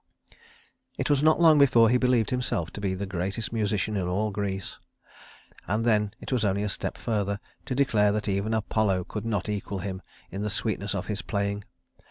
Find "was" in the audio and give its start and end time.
1.11-1.21, 6.31-6.43